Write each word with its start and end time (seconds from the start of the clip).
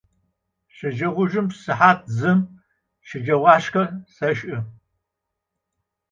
Şeceğoujjım 0.75 1.47
sıhat 1.61 2.01
zım 2.17 2.39
şecağoşşxe 3.07 3.83
seş'ı. 4.15 4.57